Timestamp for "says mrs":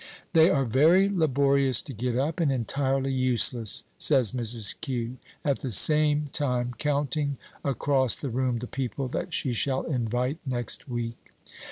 3.99-4.73